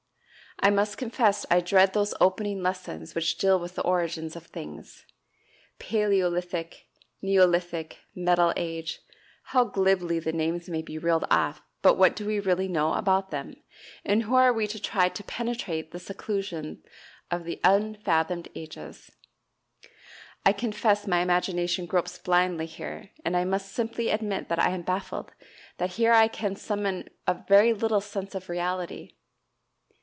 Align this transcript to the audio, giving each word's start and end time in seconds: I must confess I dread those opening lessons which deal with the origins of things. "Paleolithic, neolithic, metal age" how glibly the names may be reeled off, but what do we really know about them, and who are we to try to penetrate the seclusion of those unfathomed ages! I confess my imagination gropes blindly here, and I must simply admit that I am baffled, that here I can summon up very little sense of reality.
I 0.63 0.69
must 0.69 0.99
confess 0.99 1.43
I 1.49 1.59
dread 1.59 1.93
those 1.93 2.13
opening 2.21 2.61
lessons 2.61 3.15
which 3.15 3.37
deal 3.39 3.57
with 3.57 3.73
the 3.73 3.81
origins 3.81 4.35
of 4.35 4.45
things. 4.45 5.07
"Paleolithic, 5.79 6.85
neolithic, 7.19 7.97
metal 8.13 8.53
age" 8.55 8.99
how 9.43 9.63
glibly 9.63 10.19
the 10.19 10.31
names 10.33 10.69
may 10.69 10.83
be 10.83 10.99
reeled 10.99 11.25
off, 11.31 11.63
but 11.81 11.97
what 11.97 12.15
do 12.15 12.27
we 12.27 12.39
really 12.39 12.67
know 12.67 12.93
about 12.93 13.31
them, 13.31 13.55
and 14.05 14.23
who 14.23 14.35
are 14.35 14.53
we 14.53 14.67
to 14.67 14.79
try 14.79 15.09
to 15.09 15.23
penetrate 15.23 15.89
the 15.89 15.99
seclusion 15.99 16.83
of 17.31 17.45
those 17.45 17.57
unfathomed 17.63 18.49
ages! 18.53 19.09
I 20.45 20.53
confess 20.53 21.07
my 21.07 21.21
imagination 21.21 21.87
gropes 21.87 22.19
blindly 22.19 22.67
here, 22.67 23.09
and 23.25 23.35
I 23.35 23.45
must 23.45 23.71
simply 23.73 24.09
admit 24.09 24.47
that 24.49 24.59
I 24.59 24.69
am 24.71 24.83
baffled, 24.83 25.33
that 25.77 25.91
here 25.93 26.13
I 26.13 26.27
can 26.27 26.55
summon 26.55 27.09
up 27.25 27.47
very 27.47 27.73
little 27.73 28.01
sense 28.01 28.35
of 28.35 28.47
reality. 28.47 29.13